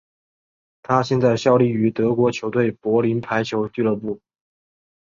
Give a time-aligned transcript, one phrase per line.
[0.81, 4.19] 他现在效力于德国球队柏林排球俱乐部。